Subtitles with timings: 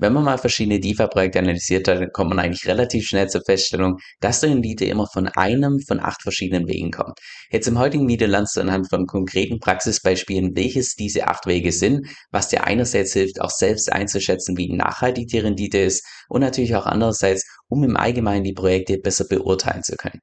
[0.00, 3.98] Wenn man mal verschiedene DeFi-Projekte analysiert hat, dann kommt man eigentlich relativ schnell zur Feststellung,
[4.20, 7.18] dass die Rendite immer von einem von acht verschiedenen Wegen kommt.
[7.50, 12.06] Jetzt im heutigen Video lernst du anhand von konkreten Praxisbeispielen, welches diese acht Wege sind,
[12.30, 16.86] was dir einerseits hilft, auch selbst einzuschätzen, wie nachhaltig die Rendite ist und natürlich auch
[16.86, 20.20] andererseits, um im Allgemeinen die Projekte besser beurteilen zu können.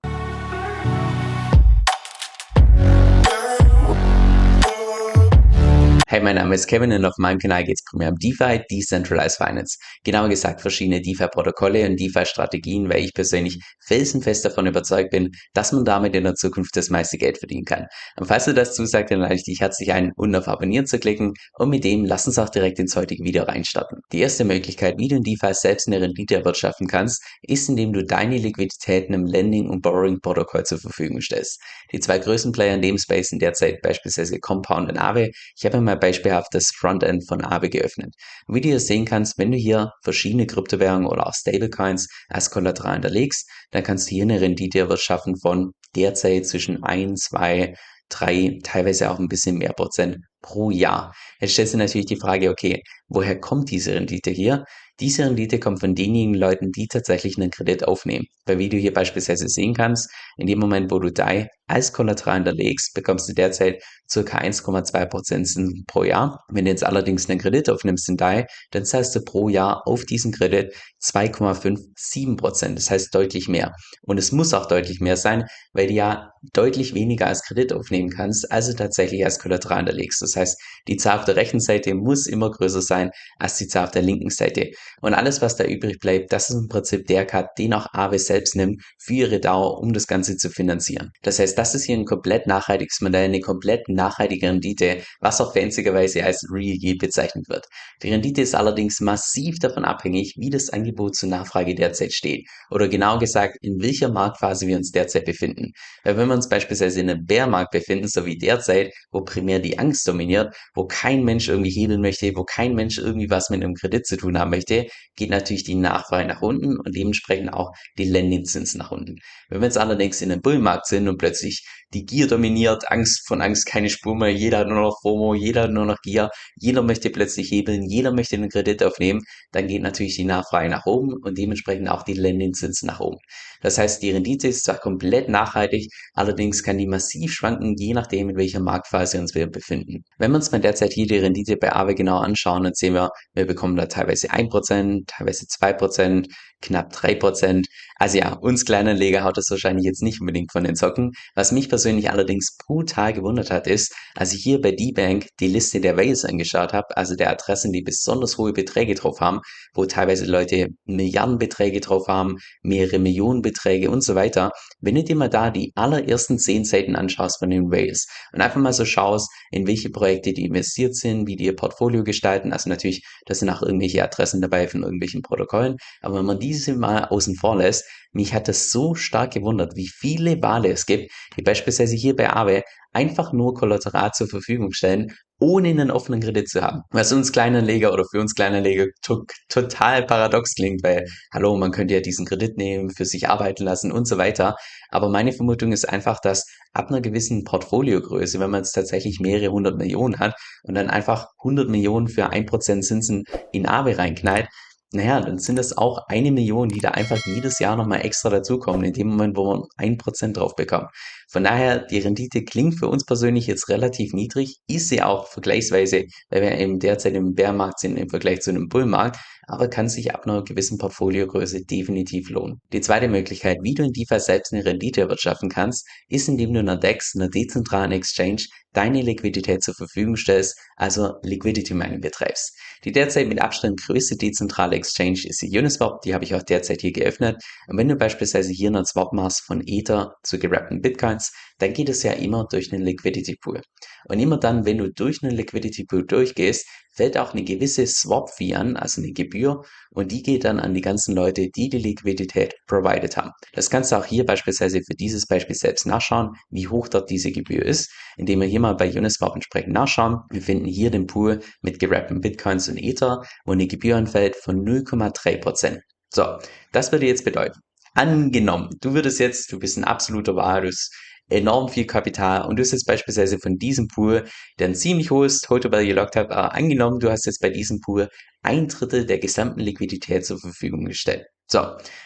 [6.09, 9.35] Hey, mein Name ist Kevin und auf meinem Kanal geht es primär um DeFi, Decentralized
[9.35, 9.77] Finance.
[10.05, 15.83] Genauer gesagt verschiedene DeFi-Protokolle und DeFi-Strategien, weil ich persönlich felsenfest davon überzeugt bin, dass man
[15.83, 17.87] damit in der Zukunft das meiste Geld verdienen kann.
[18.17, 20.97] Und falls du das zusagt, dann lade ich dich herzlich ein, unten auf Abonnieren zu
[20.97, 23.99] klicken und mit dem lass uns auch direkt ins heutige Video reinstarten.
[24.13, 28.05] Die erste Möglichkeit, wie du in DeFi selbst eine Rendite erwirtschaften kannst, ist, indem du
[28.05, 31.61] deine Liquidität einem Lending- und Borrowing-Protokoll zur Verfügung stellst.
[31.91, 35.31] Die zwei größten Player in dem Space sind derzeit beispielsweise Compound und Aave.
[35.57, 38.13] Ich habe mal beispielhaft das Frontend von Aave geöffnet.
[38.47, 42.93] Wie du hier sehen kannst, wenn du hier verschiedene Kryptowährungen oder auch Stablecoins als Kollateral
[42.93, 47.73] hinterlegst, dann kannst du hier eine Rendite erwirtschaften von derzeit zwischen 1, 2,
[48.09, 51.13] 3, teilweise auch ein bisschen mehr Prozent pro Jahr.
[51.41, 54.63] Jetzt stellst du natürlich die Frage, okay, woher kommt diese Rendite hier?
[54.99, 58.25] Diese Rendite kommt von denjenigen Leuten, die tatsächlich einen Kredit aufnehmen.
[58.45, 62.35] Weil wie du hier beispielsweise sehen kannst, in dem Moment, wo du DAI als Kollateral
[62.35, 64.21] hinterlegst, bekommst du derzeit ca.
[64.21, 66.43] 1,2% Zinsen pro Jahr.
[66.49, 70.05] Wenn du jetzt allerdings einen Kredit aufnimmst in DAI, dann zahlst du pro Jahr auf
[70.05, 70.73] diesen Kredit
[71.03, 72.75] 2,57%.
[72.75, 73.73] Das heißt deutlich mehr.
[74.01, 78.09] Und es muss auch deutlich mehr sein, weil du ja deutlich weniger als Kredit aufnehmen
[78.09, 80.21] kannst, als du tatsächlich als Kollateral hinterlegst.
[80.21, 80.57] Das heißt,
[80.87, 84.03] die Zahl auf der rechten Seite muss immer größer sein als die Zahl auf der
[84.03, 84.69] linken Seite.
[85.01, 88.19] Und alles, was da übrig bleibt, das ist im Prinzip der Cut, den auch Aave
[88.19, 91.11] selbst nimmt für ihre Dauer, um das Ganze zu finanzieren.
[91.23, 95.53] Das heißt, das ist hier ein komplett nachhaltiges Modell, eine komplett nachhaltige Rendite, was auch
[95.53, 97.65] fanzigerweise als Real Yield bezeichnet wird.
[98.03, 102.47] Die Rendite ist allerdings massiv davon abhängig, wie das Angebot zur Nachfrage derzeit steht.
[102.69, 105.71] Oder genau gesagt, in welcher Marktphase wir uns derzeit befinden.
[106.03, 109.79] Weil wenn wir uns beispielsweise in einem Bärmarkt befinden, so wie derzeit, wo primär die
[109.79, 113.73] Angst dominiert, wo kein Mensch irgendwie hebeln möchte, wo kein Mensch irgendwie was mit einem
[113.73, 114.85] Kredit zu tun haben möchte,
[115.15, 119.15] geht natürlich die Nachfrage nach unten und dementsprechend auch die Lendingzinsen nach unten.
[119.49, 121.46] Wenn wir jetzt allerdings in einem Bullmarkt sind und plötzlich
[121.93, 125.63] die Gier dominiert, Angst von Angst keine Spur mehr, jeder hat nur noch FOMO, jeder
[125.63, 129.21] hat nur noch Gier, jeder möchte plötzlich hebeln, jeder möchte einen Kredit aufnehmen,
[129.51, 133.17] dann geht natürlich die Nachfrage nach oben und dementsprechend auch die Lendingzinsen nach oben.
[133.61, 138.29] Das heißt, die Rendite ist zwar komplett nachhaltig, allerdings kann die massiv schwanken, je nachdem,
[138.29, 140.03] in welcher Marktphase uns wir befinden.
[140.17, 143.09] Wenn wir uns mal derzeit hier die Rendite bei Aave genau anschauen, dann sehen wir,
[143.33, 146.27] wir bekommen da teilweise 1%, teilweise 2%,
[146.61, 147.65] knapp 3%.
[147.99, 151.13] Also ja, uns Kleinanleger haut das wahrscheinlich jetzt nicht unbedingt von den Socken.
[151.35, 155.81] Was mich persönlich allerdings brutal gewundert hat, ist, als ich hier bei D-Bank die Liste
[155.81, 159.41] der Whales angeschaut habe, also der Adressen, die besonders hohe Beträge drauf haben,
[159.73, 164.51] wo teilweise Leute Milliardenbeträge drauf haben, mehrere Millionenbeträge und so weiter.
[164.79, 168.61] Wenn du dir mal da die allerersten zehn Seiten anschaust von den Whales und einfach
[168.61, 172.69] mal so schaust, in welche Projekte die investiert sind, wie die ihr Portfolio gestalten, also
[172.69, 177.05] natürlich, da sind auch irgendwelche Adressen dabei von irgendwelchen Protokollen, aber wenn man diese mal
[177.05, 177.83] außen vor lässt,
[178.13, 182.29] mich hat das so stark gewundert, wie viele Wale es gibt, die beispielsweise hier bei
[182.29, 182.63] Aave
[182.93, 186.81] einfach nur Kollateral zur Verfügung stellen, ohne einen offenen Kredit zu haben.
[186.89, 191.93] Was uns Kleinanleger oder für uns Kleinanleger to total paradox klingt, weil, hallo, man könnte
[191.93, 194.55] ja diesen Kredit nehmen, für sich arbeiten lassen und so weiter.
[194.89, 199.51] Aber meine Vermutung ist einfach, dass ab einer gewissen Portfoliogröße, wenn man jetzt tatsächlich mehrere
[199.51, 200.33] hundert Millionen hat
[200.63, 204.47] und dann einfach 100 Millionen für ein Prozent Zinsen in Aave reinknallt,
[204.93, 208.85] naja, dann sind das auch eine Million, die da einfach jedes Jahr nochmal extra dazukommen,
[208.85, 210.89] in dem Moment, wo man ein Prozent drauf bekommt.
[211.29, 216.05] Von daher, die Rendite klingt für uns persönlich jetzt relativ niedrig, ist sie auch vergleichsweise,
[216.29, 219.17] weil wir eben derzeit im Bärmarkt sind im Vergleich zu einem Bullmarkt,
[219.47, 222.59] aber kann sich ab einer gewissen Portfoliogröße definitiv lohnen.
[222.73, 226.59] Die zweite Möglichkeit, wie du in DeFi selbst eine Rendite erwirtschaften kannst, ist, indem du
[226.59, 228.43] einer DEX, einer dezentralen Exchange,
[228.73, 232.55] deine Liquidität zur Verfügung stellst, also Liquidity Mining betreibst.
[232.83, 236.81] Die derzeit mit Abstand größte dezentrale Exchange ist die Uniswap, die habe ich auch derzeit
[236.81, 237.41] hier geöffnet.
[237.67, 240.81] Und wenn du beispielsweise hier einen Swap machst von Ether zu gerappten
[241.17, 243.61] Bitcoins, dann geht es ja immer durch einen Liquidity Pool.
[244.05, 248.55] Und immer dann, wenn du durch einen Liquidity Pool durchgehst, fällt auch eine gewisse Swap-Fee
[248.55, 252.55] an, also eine Gebühr, und die geht dann an die ganzen Leute, die die Liquidität
[252.67, 253.31] provided haben.
[253.53, 257.31] Das kannst du auch hier beispielsweise für dieses Beispiel selbst nachschauen, wie hoch dort diese
[257.31, 260.21] Gebühr ist, indem wir hier mal bei Uniswap entsprechend nachschauen.
[260.31, 264.63] Wir finden hier den Pool mit gerappten Bitcoins und Ether, wo eine Gebühr anfällt von
[264.65, 265.79] 0,3%.
[266.13, 266.37] So,
[266.71, 267.59] das würde jetzt bedeuten,
[267.97, 270.91] angenommen, du würdest jetzt, du bist ein absoluter Walrus,
[271.29, 274.25] enorm viel Kapital und du hast jetzt beispielsweise von diesem Pool,
[274.59, 277.81] der ein ziemlich hohes Total Value Locked hat, aber angenommen, du hast jetzt bei diesem
[277.81, 278.07] Pool
[278.43, 281.25] ein Drittel der gesamten Liquidität zur Verfügung gestellt.
[281.49, 281.59] So,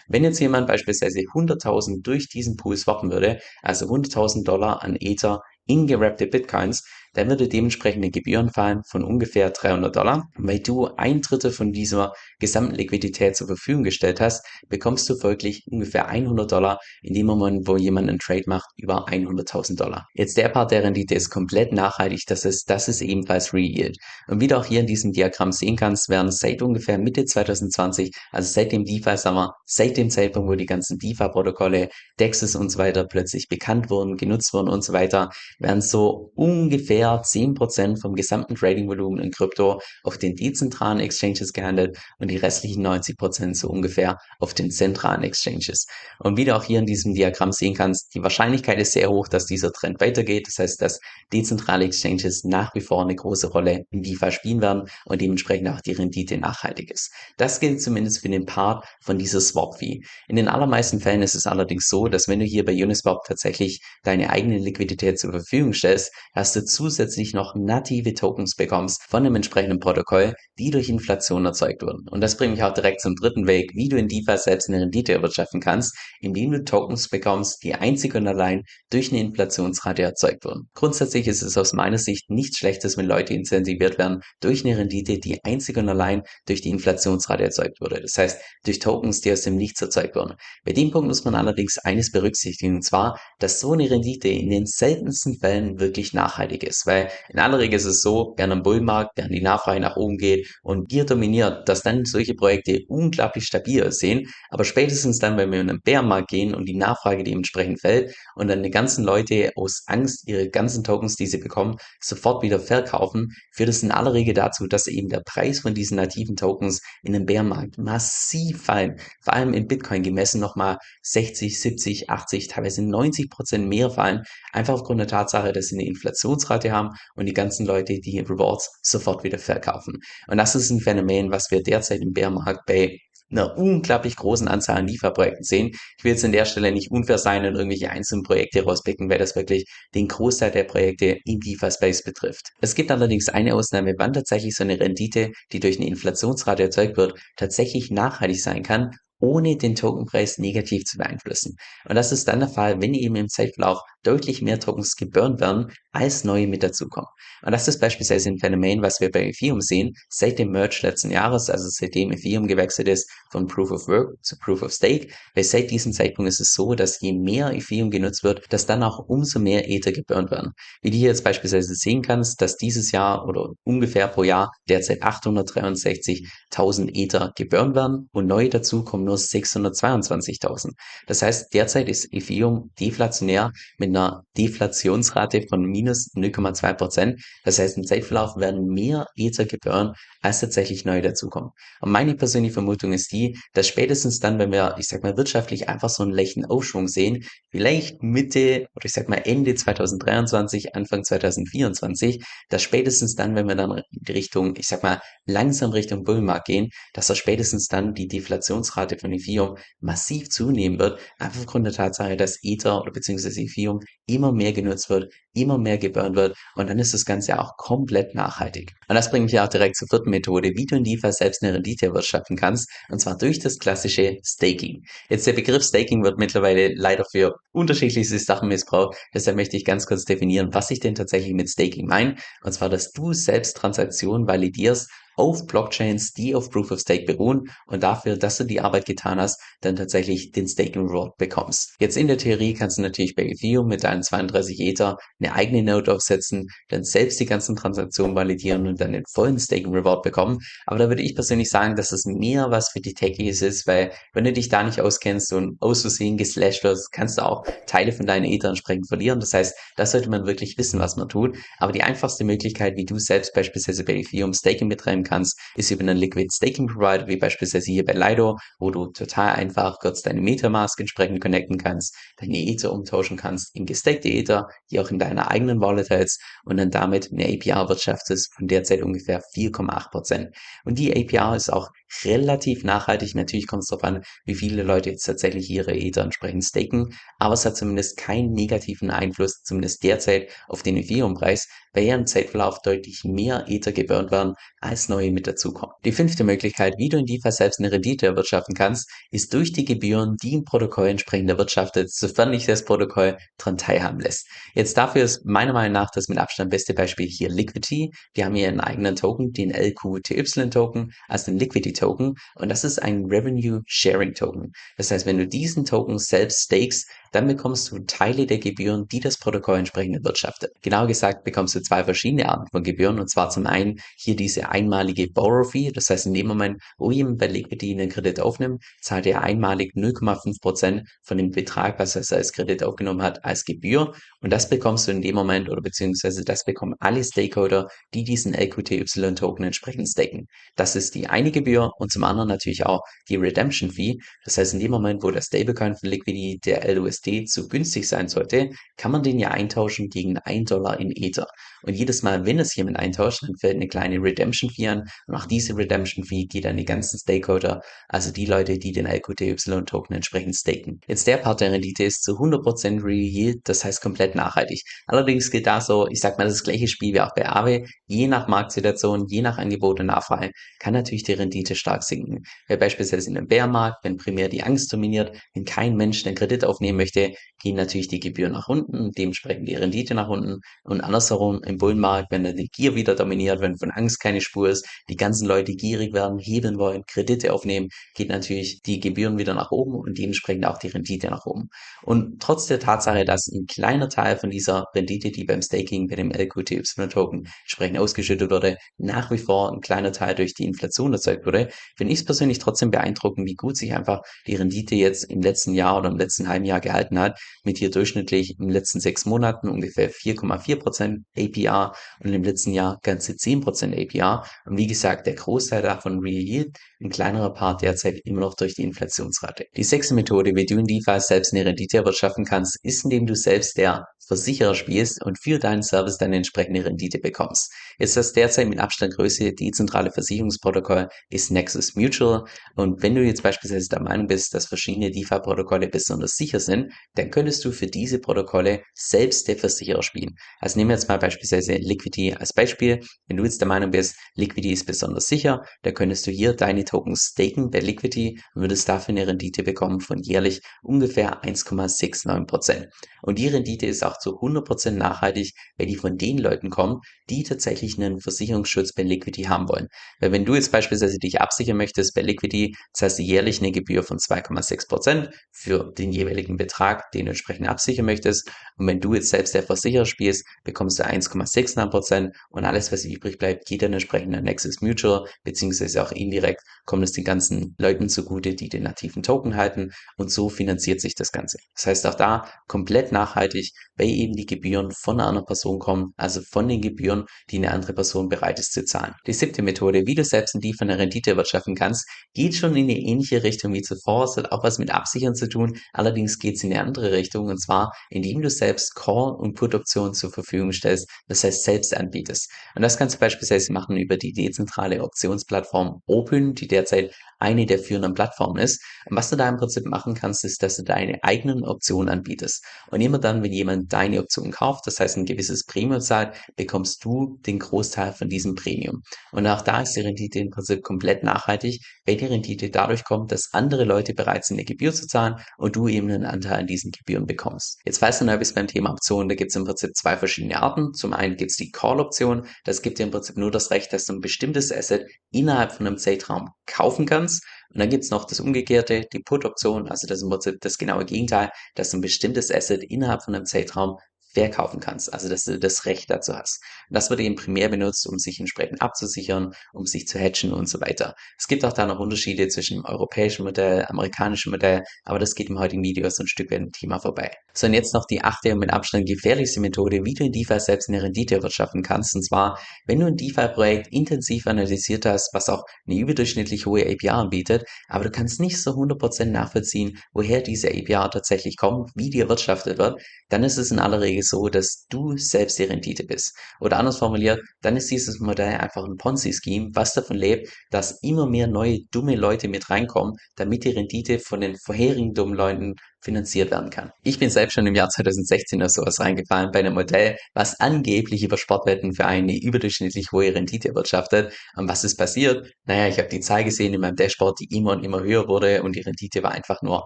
[0.08, 5.42] wenn jetzt jemand beispielsweise 100.000 durch diesen Pool swappen würde, also 100.000 Dollar an Ether
[5.66, 10.30] in gerappte Bitcoins, dann würde dementsprechend eine Gebühren fallen von ungefähr 300 Dollar.
[10.38, 15.66] Weil du ein Drittel von dieser gesamten Liquidität zur Verfügung gestellt hast, bekommst du folglich
[15.70, 20.08] ungefähr 100 Dollar in dem Moment, wo jemand einen Trade macht, über 100.000 Dollar.
[20.14, 23.98] Jetzt der Part der Rendite ist komplett nachhaltig, das ist, das ist ebenfalls Real Yield.
[24.28, 28.12] Und wie du auch hier in diesem Diagramm sehen kannst, werden seit ungefähr Mitte 2020,
[28.32, 33.06] also seit dem DeFi-Sommer, seit dem Zeitpunkt, wo die ganzen DeFi-Protokolle, DEXs und so weiter
[33.06, 35.30] plötzlich bekannt wurden, genutzt wurden und so weiter,
[35.60, 42.30] werden so ungefähr 10% vom gesamten Trading-Volumen in Krypto auf den dezentralen Exchanges gehandelt und
[42.30, 45.86] die restlichen 90% so ungefähr auf den zentralen Exchanges.
[46.20, 49.28] Und wie du auch hier in diesem Diagramm sehen kannst, die Wahrscheinlichkeit ist sehr hoch,
[49.28, 50.48] dass dieser Trend weitergeht.
[50.48, 51.00] Das heißt, dass
[51.34, 55.82] dezentrale Exchanges nach wie vor eine große Rolle in DeFi spielen werden und dementsprechend auch
[55.82, 57.12] die Rendite nachhaltig ist.
[57.38, 60.02] Das gilt zumindest für den Part von dieser Swap-Fee.
[60.28, 63.82] In den allermeisten Fällen ist es allerdings so, dass wenn du hier bei Uniswap tatsächlich
[64.04, 69.36] deine eigene Liquidität zur Verfügung stellst, hast du zusätzlich noch native Tokens bekommst von dem
[69.36, 72.06] entsprechenden Protokoll, die durch Inflation erzeugt wurden.
[72.10, 74.82] Und das bringt mich auch direkt zum dritten Weg, wie du in DeFi selbst eine
[74.82, 80.44] Rendite erwirtschaften kannst, indem du Tokens bekommst, die einzig und allein durch eine Inflationsrate erzeugt
[80.44, 80.70] wurden.
[80.74, 85.18] Grundsätzlich ist es aus meiner Sicht nichts Schlechtes, wenn Leute incentiviert werden durch eine Rendite,
[85.18, 88.02] die einzig und allein durch die Inflationsrate erzeugt wurde.
[88.02, 90.36] Das heißt, durch Tokens, die aus dem Nichts erzeugt wurden.
[90.66, 94.50] Bei dem Punkt muss man allerdings eines berücksichtigen, und zwar, dass so eine Rendite in
[94.50, 98.64] den seltensten Fällen wirklich nachhaltig ist, weil in aller Regel ist es so, während am
[98.64, 103.46] Bullmarkt, während die Nachfrage nach oben geht und Gier dominiert, dass dann solche Projekte unglaublich
[103.46, 107.82] stabil aussehen, aber spätestens dann, wenn wir in einen Bärmarkt gehen und die Nachfrage dementsprechend
[107.82, 112.44] fällt und dann die ganzen Leute aus Angst ihre ganzen Tokens, die sie bekommen, sofort
[112.44, 116.36] wieder verkaufen, führt es in aller Regel dazu, dass eben der Preis von diesen nativen
[116.36, 119.00] Tokens in einem Bärmarkt massiv fallen.
[119.22, 124.74] Vor allem in Bitcoin gemessen nochmal 60, 70, 80, teilweise 90 Prozent mehr fallen, einfach
[124.74, 129.24] aufgrund der Tatsache, dass sie eine Inflationsrate haben und die ganzen Leute die Rewards sofort
[129.24, 130.00] wieder verkaufen.
[130.28, 132.98] Und das ist ein Phänomen, was wir derzeit im Bärmarkt bei
[133.32, 135.72] einer unglaublich großen Anzahl an Lieferprojekten sehen.
[135.98, 139.20] Ich will jetzt an der Stelle nicht unfair sein und irgendwelche einzelnen Projekte rauspicken, weil
[139.20, 139.66] das wirklich
[139.96, 142.50] den Großteil der Projekte im Liefer-Space betrifft.
[142.62, 146.98] Es gibt allerdings eine Ausnahme, wann tatsächlich so eine Rendite, die durch eine Inflationsrate erzeugt
[146.98, 148.92] wird, tatsächlich nachhaltig sein kann
[149.22, 151.56] ohne den Tokenpreis negativ zu beeinflussen.
[151.88, 155.72] Und das ist dann der Fall, wenn eben im Zeitverlauf deutlich mehr Tokens geburnt werden,
[155.92, 157.10] als neue mit dazukommen.
[157.44, 161.12] Und das ist beispielsweise ein Phänomen, was wir bei Ethereum sehen, seit dem Merge letzten
[161.12, 165.44] Jahres, also seitdem Ethereum gewechselt ist von Proof of Work zu Proof of Stake, weil
[165.44, 169.00] seit diesem Zeitpunkt ist es so, dass je mehr Ethereum genutzt wird, dass dann auch
[169.08, 170.52] umso mehr Ether geburnt werden.
[170.82, 175.04] Wie du hier jetzt beispielsweise sehen kannst, dass dieses Jahr oder ungefähr pro Jahr derzeit
[175.04, 180.72] 863.000 Ether geburnt werden und neu dazu kommen nur 622.000.
[181.08, 187.22] Das heißt, derzeit ist Ethereum deflationär mit einer Deflationsrate von minus 0,2 Prozent.
[187.44, 191.52] Das heißt, im Zeitverlauf werden mehr Ether geburnt, als tatsächlich neu dazukommen.
[191.82, 195.70] Und meine persönliche Vermutung ist die, dass spätestens dann, wenn wir, ich sag mal, wirtschaftlich
[195.70, 201.04] einfach so einen leichten Aufschwung sehen, vielleicht Mitte oder ich sag mal Ende 2023, Anfang
[201.04, 206.48] 2024, dass spätestens dann, wenn wir dann in Richtung, ich sag mal, langsam Richtung Bullmarkt
[206.48, 211.74] gehen, dass da spätestens dann die Deflationsrate von Ethereum massiv zunehmen wird, einfach aufgrund der
[211.74, 216.70] Tatsache, dass Ether oder beziehungsweise Ethereum immer mehr genutzt wird, immer mehr geburnt wird und
[216.70, 218.74] dann ist das Ganze auch komplett nachhaltig.
[218.88, 221.54] Und das bringt mich auch direkt zur vierten Methode, wie du in DeFi selbst eine
[221.54, 224.84] Rendite erwirtschaften kannst und zwar durch das klassische Staking.
[225.10, 229.86] Jetzt der Begriff Staking wird mittlerweile leider für unterschiedlichste Sachen missbraucht, deshalb möchte ich ganz
[229.86, 234.28] kurz definieren, was ich denn tatsächlich mit Staking meine und zwar, dass du selbst Transaktionen
[234.28, 238.86] validierst auf Blockchains, die auf Proof of Stake beruhen und dafür, dass du die Arbeit
[238.86, 241.76] getan hast, dann tatsächlich den Staking Reward bekommst.
[241.80, 245.64] Jetzt in der Theorie kannst du natürlich bei Ethereum mit deinen 32 Ether eine eigene
[245.64, 250.40] Node aufsetzen, dann selbst die ganzen Transaktionen validieren und dann den vollen Staking Reward bekommen.
[250.66, 253.92] Aber da würde ich persönlich sagen, dass es mehr was für die Techies ist, weil
[254.14, 257.92] wenn du dich da nicht auskennst und aus Versehen geslasht wirst, kannst du auch Teile
[257.92, 259.20] von deinen Ether entsprechend verlieren.
[259.20, 261.38] Das heißt, da sollte man wirklich wissen, was man tut.
[261.60, 265.82] Aber die einfachste Möglichkeit, wie du selbst beispielsweise bei Ethereum Staking betreiben kannst, ist über
[265.82, 270.22] einen Liquid Staking Provider, wie beispielsweise hier bei Lido, wo du total einfach kurz deine
[270.22, 275.30] Metamask entsprechend connecten kannst, deine Ether umtauschen kannst in gestakte Ether, die auch in deiner
[275.30, 280.32] eigenen Wallet hältst und dann damit eine APR wirtschaftest von derzeit ungefähr 4,8%.
[280.66, 281.70] Und die APR ist auch
[282.04, 283.16] relativ nachhaltig.
[283.16, 287.34] Natürlich kommt es darauf an, wie viele Leute jetzt tatsächlich ihre Ether entsprechend staken, aber
[287.34, 292.62] es hat zumindest keinen negativen Einfluss, zumindest derzeit, auf den Ethereum-Preis, weil ja im Zeitverlauf
[292.62, 295.76] deutlich mehr Ether geburnt werden, als neue mit dazukommen.
[295.86, 299.66] Die fünfte Möglichkeit, wie du in DeFi selbst eine Rendite erwirtschaften kannst, ist durch die
[299.66, 304.28] Gebühren, die ein Protokoll entsprechend erwirtschaftet, sofern dich das Protokoll daran teilhaben lässt.
[304.54, 307.92] Jetzt dafür ist meiner Meinung nach das mit Abstand beste Beispiel hier Liquidity.
[308.16, 311.40] Die haben hier einen eigenen Token, den LQTY-Token, also den
[311.82, 312.16] Liquidity-Token.
[312.36, 314.52] Und das ist ein Revenue Sharing Token.
[314.78, 319.02] Das heißt, wenn du diesen Token selbst stakest, dann bekommst du Teile der Gebühren, die
[319.02, 320.52] das Protokoll entsprechend erwirtschaftet.
[320.62, 323.00] Genauer gesagt bekommst du zwei verschiedene Arten von Gebühren.
[323.00, 325.72] Und zwar zum einen hier diese einmalige Borrow Fee.
[325.72, 329.74] Das heißt, in dem Moment, wo jemand bei Liquidity einen Kredit aufnimmt, zahlt er einmalig
[329.76, 333.94] 0,5% von dem Betrag, was er als Kredit aufgenommen hat, als Gebühr.
[334.22, 338.34] Und das bekommst du in dem Moment oder beziehungsweise das bekommen alle Stakeholder, die diesen
[338.34, 340.28] LQTY-Token entsprechend staken.
[340.56, 343.98] Das ist die eine Gebühr und zum anderen natürlich auch die Redemption Fee.
[344.26, 348.08] Das heißt, in dem Moment, wo der Stablecoin von Liquidity, der LUSD, zu günstig sein
[348.08, 351.28] sollte, kann man den ja eintauschen gegen 1 Dollar in Ether.
[351.64, 354.84] Und jedes Mal, wenn es jemand eintauscht, dann fällt eine kleine Redemption Fee an.
[355.08, 358.86] Und auch diese Redemption Fee geht an die ganzen Stakeholder, also die Leute, die den
[358.86, 360.80] LQTY-Token entsprechend staken.
[360.88, 364.64] Jetzt der Part der Rendite ist zu 100% Real Yield, das heißt komplett nachhaltig.
[364.88, 367.66] Allerdings gilt da so, ich sag mal, das gleiche Spiel wie auch bei Aave.
[367.88, 372.24] Je nach Marktsituation, je nach Angebot und Nachfrage kann natürlich die Rendite stark sinken.
[372.48, 376.46] Weil beispielsweise in einem Bärmarkt, wenn primär die Angst dominiert, wenn kein Mensch den Kredit
[376.46, 380.42] aufnehmen möchte, gehen natürlich die Gebühren nach unten, dementsprechend die Rendite nach unten.
[380.64, 384.50] Und andersherum im Bullenmarkt, wenn dann die Gier wieder dominiert, wenn von Angst keine Spur
[384.50, 389.34] ist, die ganzen Leute gierig werden, hebeln wollen, Kredite aufnehmen, geht natürlich die Gebühren wieder
[389.34, 391.50] nach oben und dementsprechend auch die Rendite nach oben.
[391.84, 395.96] Und trotz der Tatsache, dass ein kleiner Teil von dieser Rendite, die beim Staking bei
[395.96, 401.26] dem LQTY-Token entsprechend ausgeschüttet wurde, nach wie vor ein kleiner Teil durch die Inflation erzeugt
[401.26, 405.22] wurde, finde ich es persönlich trotzdem beeindruckend, wie gut sich einfach die Rendite jetzt im
[405.22, 409.06] letzten Jahr oder im letzten halben Jahr gehalten hat, mit hier durchschnittlich im letzten sechs
[409.06, 411.00] Monaten ungefähr 4,4%
[411.48, 414.26] APR und im letzten Jahr ganze 10% APR.
[414.46, 418.56] Und wie gesagt, der Großteil davon Real Yield, ein kleinerer Part derzeit immer noch durch
[418.56, 419.46] die Inflationsrate.
[419.56, 423.16] Die sechste Methode, wie du in DeFi selbst eine Rendite erwirtschaften kannst, ist, indem du
[423.16, 427.50] selbst der Versicherer spielst und für deinen Service deine entsprechende Rendite bekommst.
[427.80, 433.24] Jetzt das derzeit mit Abstand größte dezentrale Versicherungsprotokoll ist Nexus Mutual und wenn du jetzt
[433.24, 438.00] beispielsweise der Meinung bist, dass verschiedene DeFi-Protokolle besonders sicher sind, dann könntest du für diese
[438.00, 440.18] Protokolle selbst der Versicherer spielen.
[440.42, 442.82] Also nehmen wir jetzt mal beispielsweise Liquidity als Beispiel.
[443.08, 446.66] Wenn du jetzt der Meinung bist, Liquidity ist besonders sicher, dann könntest du hier deine
[446.66, 452.68] Tokens staken bei Liquidity und würdest dafür eine Rendite bekommen von jährlich ungefähr 1,69%.
[453.02, 457.24] Und die Rendite ist auch zu 100% nachhaltig, weil die von den Leuten kommen, die
[457.24, 459.68] tatsächlich einen Versicherungsschutz bei Liquidity haben wollen.
[460.00, 463.84] Weil wenn du jetzt beispielsweise dich absichern möchtest bei Liquidity, zahlst du jährlich eine Gebühr
[463.84, 468.30] von 2,6% für den jeweiligen Betrag, den du entsprechend absichern möchtest.
[468.58, 470.86] Und wenn du jetzt selbst der Versicherer spielst, bekommst du
[471.26, 476.42] 1,69% und alles, was übrig bleibt, geht dann entsprechend an Nexus Mutual, beziehungsweise auch indirekt
[476.66, 480.96] kommt es den ganzen Leuten zugute, die den nativen Token halten und so finanziert sich
[480.96, 481.38] das Ganze.
[481.56, 486.22] Das heißt auch da komplett nachhaltig, weil eben die Gebühren von einer Person kommen, also
[486.30, 488.94] von den Gebühren, die eine andere Person bereit ist zu zahlen.
[489.08, 492.56] Die siebte Methode, wie du selbst in die von der Rendite erwirtschaften kannst, geht schon
[492.56, 494.06] in eine ähnliche Richtung wie zuvor.
[494.06, 497.28] Es hat auch was mit Absichern zu tun, allerdings geht es in eine andere Richtung
[497.28, 502.32] und zwar, indem du selbst Call- und Put-Optionen zur Verfügung stellst, das heißt selbst anbietest.
[502.56, 507.60] Und das kannst du beispielsweise machen über die dezentrale Optionsplattform Open, die derzeit eine der
[507.60, 508.64] führenden Plattformen ist.
[508.90, 512.44] Und was du da im Prinzip machen kannst, ist, dass du deine eigenen Optionen anbietest.
[512.72, 516.84] Und immer dann, wenn jemand deine Option kauft, das heißt ein gewisses Premium zahlt, bekommst
[516.84, 518.82] du den Großteil von diesem Premium.
[519.12, 523.12] Und auch da ist die Rendite im Prinzip komplett nachhaltig, weil die Rendite dadurch kommt,
[523.12, 526.48] dass andere Leute bereit sind, eine Gebühr zu zahlen und du eben einen Anteil an
[526.48, 527.60] diesen Gebühren bekommst.
[527.66, 530.42] Jetzt falls du neu bist beim Thema Optionen, da gibt es im Prinzip zwei verschiedene
[530.42, 530.74] Arten.
[530.74, 533.94] Zum gibt es die Call-Option, das gibt dir im Prinzip nur das Recht, dass du
[533.94, 537.24] ein bestimmtes Asset innerhalb von einem Zeitraum kaufen kannst kannst.
[537.54, 540.58] Und dann gibt es noch das Umgekehrte, die Put-Option, also das ist im Prinzip das
[540.58, 543.78] genaue Gegenteil, dass du ein bestimmtes Asset innerhalb von einem Zeitraum
[544.14, 546.42] verkaufen kannst, also dass du das Recht dazu hast.
[546.70, 550.50] Und das wird eben primär benutzt, um sich entsprechend abzusichern, um sich zu hatchen und
[550.50, 550.96] so weiter.
[551.18, 555.30] Es gibt auch da noch Unterschiede zwischen dem europäischen Modell, amerikanischen Modell, aber das geht
[555.30, 557.12] im heutigen Video so ein Stück weit im Thema vorbei.
[557.34, 560.40] So, und jetzt noch die achte und mit Abstand gefährlichste Methode, wie du in DeFi
[560.40, 561.96] selbst eine Rendite erwirtschaften kannst.
[561.96, 566.96] Und zwar, wenn du ein DeFi-Projekt intensiv analysiert hast, was auch eine überdurchschnittlich hohe APR
[566.96, 572.02] anbietet, aber du kannst nicht so 100% nachvollziehen, woher diese APR tatsächlich kommt, wie die
[572.02, 575.84] erwirtschaftet wird, dann ist es in aller Regel Anlage so, dass du selbst die Rendite
[575.84, 576.16] bist.
[576.40, 581.08] Oder anders formuliert, dann ist dieses Modell einfach ein Ponzi-Scheme, was davon lebt, dass immer
[581.08, 586.30] mehr neue dumme Leute mit reinkommen, damit die Rendite von den vorherigen dummen Leuten finanziert
[586.30, 586.72] werden kann.
[586.84, 591.04] Ich bin selbst schon im Jahr 2016 oder sowas reingefallen bei einem Modell, was angeblich
[591.04, 594.14] über Sportwetten für eine überdurchschnittlich hohe Rendite erwirtschaftet.
[594.36, 595.34] Und was ist passiert?
[595.46, 598.44] Naja, ich habe die Zahl gesehen in meinem Dashboard, die immer und immer höher wurde
[598.44, 599.64] und die Rendite war einfach nur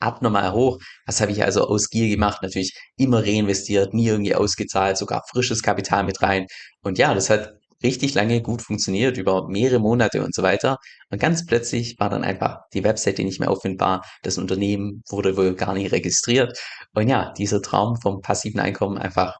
[0.00, 0.78] abnormal hoch.
[1.06, 2.42] Was habe ich also aus Gier gemacht?
[2.42, 6.46] Natürlich immer reinvestiert, nie irgendwie ausgezahlt, sogar frisches Kapital mit rein.
[6.82, 7.52] Und ja, das hat
[7.82, 10.78] richtig lange gut funktioniert, über mehrere Monate und so weiter.
[11.10, 14.04] Und ganz plötzlich war dann einfach die Webseite nicht mehr auffindbar.
[14.22, 16.58] Das Unternehmen wurde wohl gar nicht registriert.
[16.94, 19.36] Und ja, dieser Traum vom passiven Einkommen einfach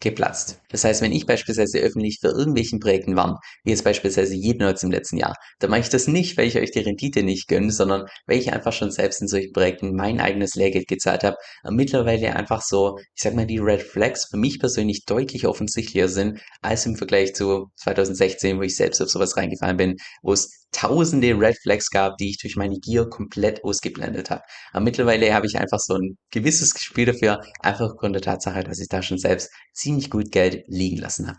[0.00, 0.60] geplatzt.
[0.70, 4.82] Das heißt, wenn ich beispielsweise öffentlich für irgendwelchen Projekten warne, wie jetzt beispielsweise jeden Nerds
[4.82, 7.70] im letzten Jahr, dann mache ich das nicht, weil ich euch die Rendite nicht gönne,
[7.70, 11.76] sondern weil ich einfach schon selbst in solchen Projekten mein eigenes Lehrgeld gezahlt habe und
[11.76, 16.40] mittlerweile einfach so, ich sag mal, die Red Flags für mich persönlich deutlich offensichtlicher sind,
[16.62, 21.38] als im Vergleich zu 2016, wo ich selbst auf sowas reingefallen bin, wo es tausende
[21.38, 24.42] Red Flags gab, die ich durch meine Gier komplett ausgeblendet habe.
[24.72, 28.78] Aber mittlerweile habe ich einfach so ein gewisses Gespür dafür, einfach aufgrund der Tatsache, dass
[28.80, 31.38] ich da schon selbst ziemlich gut Geld liegen lassen habe.